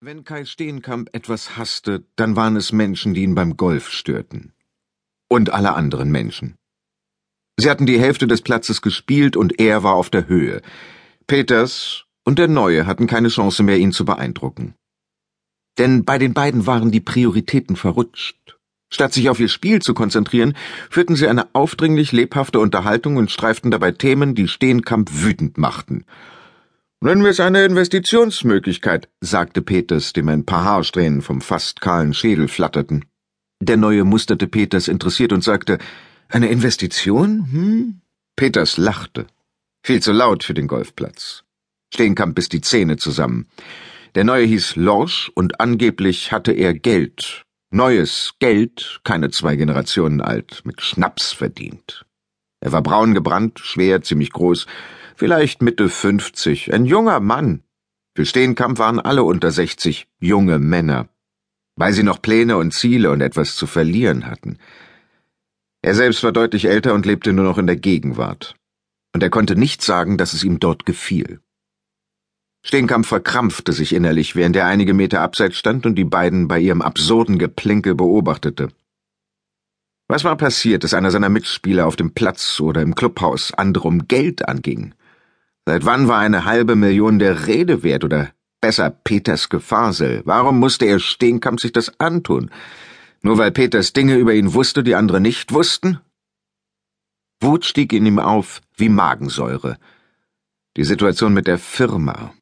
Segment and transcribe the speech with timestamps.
[0.00, 4.52] Wenn Kai Steenkamp etwas hasste, dann waren es Menschen, die ihn beim Golf störten.
[5.28, 6.54] Und alle anderen Menschen.
[7.56, 10.62] Sie hatten die Hälfte des Platzes gespielt und er war auf der Höhe.
[11.26, 14.76] Peters und der Neue hatten keine Chance mehr, ihn zu beeindrucken.
[15.78, 18.56] Denn bei den beiden waren die Prioritäten verrutscht.
[18.92, 20.54] Statt sich auf ihr Spiel zu konzentrieren,
[20.90, 26.04] führten sie eine aufdringlich lebhafte Unterhaltung und streiften dabei Themen, die Steenkamp wütend machten.
[27.00, 32.48] Nennen wir es eine Investitionsmöglichkeit, sagte Peters, dem ein paar Haarsträhnen vom fast kahlen Schädel
[32.48, 33.04] flatterten.
[33.60, 35.78] Der Neue musterte Peters interessiert und sagte,
[36.28, 37.52] eine Investition?
[37.52, 38.00] Hm?
[38.34, 39.28] Peters lachte.
[39.84, 41.44] Viel zu laut für den Golfplatz.
[41.94, 43.46] Steenkamp biss die Zähne zusammen.
[44.16, 47.44] Der Neue hieß Lorsch und angeblich hatte er Geld.
[47.70, 52.04] Neues Geld, keine zwei Generationen alt, mit Schnaps verdient.
[52.60, 54.66] Er war braun gebrannt, schwer, ziemlich groß,
[55.18, 57.64] vielleicht Mitte fünfzig, ein junger Mann.
[58.14, 61.08] Für Steenkamp waren alle unter sechzig junge Männer,
[61.74, 64.58] weil sie noch Pläne und Ziele und etwas zu verlieren hatten.
[65.82, 68.54] Er selbst war deutlich älter und lebte nur noch in der Gegenwart.
[69.12, 71.40] Und er konnte nicht sagen, dass es ihm dort gefiel.
[72.62, 76.82] Steenkamp verkrampfte sich innerlich, während er einige Meter abseits stand und die beiden bei ihrem
[76.82, 78.68] absurden Geplänkel beobachtete.
[80.06, 84.06] Was war passiert, dass einer seiner Mitspieler auf dem Platz oder im Clubhaus andere um
[84.06, 84.94] Geld anging?
[85.68, 88.30] Seit wann war eine halbe Million der Rede wert oder
[88.62, 90.22] besser Peters Gefasel?
[90.24, 92.50] Warum musste er Steenkamp sich das antun?
[93.20, 96.00] Nur weil Peters Dinge über ihn wusste, die andere nicht wussten?
[97.42, 99.76] Wut stieg in ihm auf wie Magensäure.
[100.78, 102.32] Die Situation mit der Firma.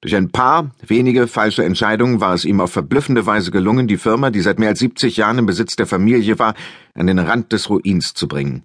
[0.00, 4.30] Durch ein paar wenige falsche Entscheidungen war es ihm auf verblüffende Weise gelungen, die Firma,
[4.30, 6.54] die seit mehr als 70 Jahren im Besitz der Familie war,
[6.94, 8.64] an den Rand des Ruins zu bringen.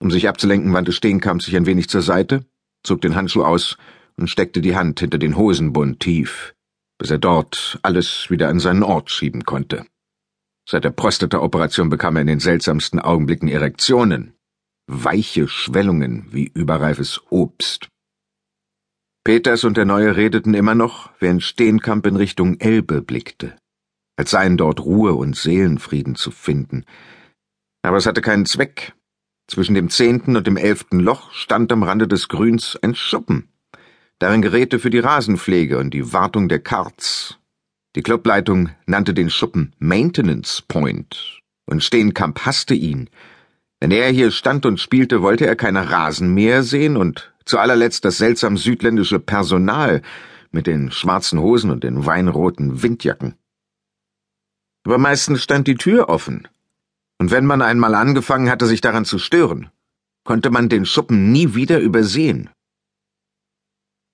[0.00, 2.46] Um sich abzulenken, wandte Steenkamp sich ein wenig zur Seite,
[2.82, 3.76] zog den Handschuh aus
[4.16, 6.54] und steckte die Hand hinter den Hosenbund tief,
[6.98, 9.86] bis er dort alles wieder an seinen Ort schieben konnte.
[10.68, 14.34] Seit der Prostata-Operation bekam er in den seltsamsten Augenblicken Erektionen,
[14.86, 17.88] weiche Schwellungen wie überreifes Obst.
[19.24, 23.56] Peters und der Neue redeten immer noch, während Steenkamp in Richtung Elbe blickte,
[24.16, 26.84] als seien dort Ruhe und Seelenfrieden zu finden.
[27.82, 28.94] Aber es hatte keinen Zweck,
[29.50, 33.48] zwischen dem zehnten und dem elften Loch stand am Rande des Grüns ein Schuppen,
[34.18, 37.38] darin Geräte für die Rasenpflege und die Wartung der Karts.
[37.96, 43.10] Die Clubleitung nannte den Schuppen Maintenance Point, und Steenkamp hasste ihn.
[43.80, 48.04] Wenn er hier stand und spielte, wollte er keine Rasen mehr sehen und zu allerletzt
[48.04, 50.02] das seltsam südländische Personal
[50.52, 53.34] mit den schwarzen Hosen und den weinroten Windjacken.
[54.84, 56.46] Aber meistens stand die Tür offen,
[57.20, 59.68] und wenn man einmal angefangen hatte, sich daran zu stören,
[60.24, 62.48] konnte man den Schuppen nie wieder übersehen.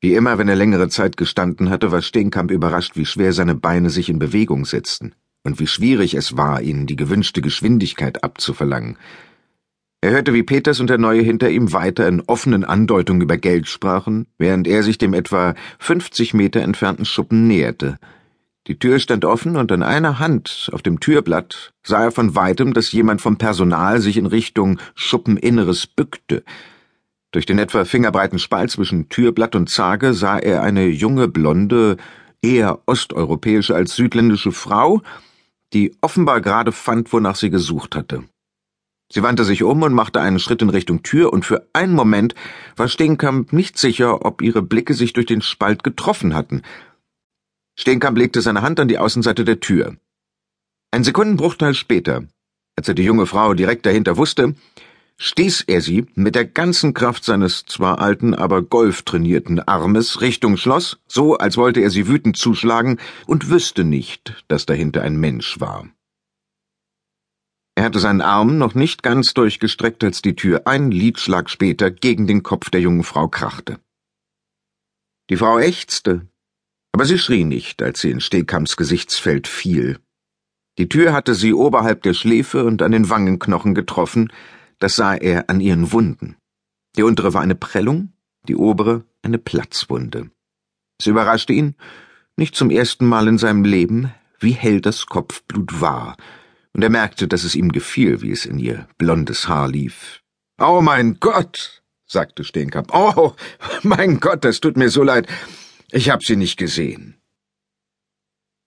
[0.00, 3.90] Wie immer, wenn er längere Zeit gestanden hatte, war Steenkamp überrascht, wie schwer seine Beine
[3.90, 5.14] sich in Bewegung setzten
[5.44, 8.96] und wie schwierig es war, ihnen die gewünschte Geschwindigkeit abzuverlangen.
[10.00, 13.68] Er hörte, wie Peters und der Neue hinter ihm weiter in offenen Andeutungen über Geld
[13.68, 18.00] sprachen, während er sich dem etwa 50 Meter entfernten Schuppen näherte–
[18.66, 22.74] die Tür stand offen und an einer Hand auf dem Türblatt sah er von weitem,
[22.74, 26.42] dass jemand vom Personal sich in Richtung Schuppeninneres bückte.
[27.30, 31.96] Durch den etwa fingerbreiten Spalt zwischen Türblatt und Zage sah er eine junge, blonde,
[32.42, 35.00] eher osteuropäische als südländische Frau,
[35.72, 38.24] die offenbar gerade fand, wonach sie gesucht hatte.
[39.12, 42.34] Sie wandte sich um und machte einen Schritt in Richtung Tür, und für einen Moment
[42.76, 46.62] war Steenkamp nicht sicher, ob ihre Blicke sich durch den Spalt getroffen hatten–
[47.78, 49.96] Steenkamp legte seine Hand an die Außenseite der Tür.
[50.90, 52.24] Ein Sekundenbruchteil später,
[52.76, 54.54] als er die junge Frau direkt dahinter wusste,
[55.18, 60.98] stieß er sie mit der ganzen Kraft seines zwar alten, aber golftrainierten Armes Richtung Schloss,
[61.06, 65.88] so als wollte er sie wütend zuschlagen und wüsste nicht, dass dahinter ein Mensch war.
[67.74, 72.26] Er hatte seinen Arm noch nicht ganz durchgestreckt, als die Tür ein Liedschlag später gegen
[72.26, 73.78] den Kopf der jungen Frau krachte.
[75.28, 76.26] Die Frau ächzte,
[76.96, 79.98] aber sie schrie nicht, als sie in Stehkamps Gesichtsfeld fiel.
[80.78, 84.32] Die Tür hatte sie oberhalb der Schläfe und an den Wangenknochen getroffen,
[84.78, 86.36] das sah er an ihren Wunden.
[86.96, 88.14] Die untere war eine Prellung,
[88.48, 90.30] die obere eine Platzwunde.
[90.98, 91.74] Es überraschte ihn,
[92.34, 94.10] nicht zum ersten Mal in seinem Leben,
[94.40, 96.16] wie hell das Kopfblut war,
[96.72, 100.22] und er merkte, dass es ihm gefiel, wie es in ihr blondes Haar lief.
[100.58, 102.90] Oh mein Gott, sagte Steenkamp.
[102.94, 103.34] Oh,
[103.82, 105.28] mein Gott, das tut mir so leid.
[105.90, 107.20] Ich hab sie nicht gesehen.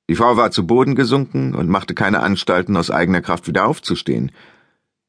[0.09, 4.31] Die Frau war zu Boden gesunken und machte keine Anstalten, aus eigener Kraft wieder aufzustehen.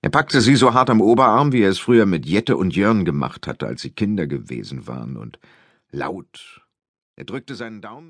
[0.03, 3.05] Er packte sie so hart am Oberarm, wie er es früher mit Jette und Jörn
[3.05, 5.39] gemacht hatte, als sie Kinder gewesen waren, und
[5.91, 6.67] laut.
[7.17, 8.09] Er drückte seinen Daumen